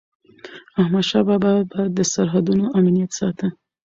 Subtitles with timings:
[0.81, 3.47] احمدشاه بابا به د سرحدونو امنیت ساته.